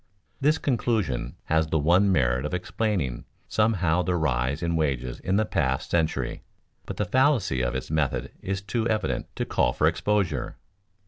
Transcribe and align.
This 0.39 0.57
conclusion 0.57 1.35
has 1.43 1.67
the 1.67 1.77
one 1.77 2.11
merit 2.11 2.43
of 2.43 2.55
explaining 2.55 3.23
somehow 3.47 4.01
the 4.01 4.15
rise 4.15 4.63
in 4.63 4.75
wages 4.75 5.19
in 5.19 5.35
the 5.35 5.45
past 5.45 5.91
century, 5.91 6.41
but 6.87 6.97
the 6.97 7.05
fallacy 7.05 7.61
of 7.61 7.75
its 7.75 7.91
method 7.91 8.31
is 8.41 8.63
too 8.63 8.87
evident 8.89 9.27
to 9.35 9.45
call 9.45 9.73
for 9.73 9.85
exposure. 9.85 10.57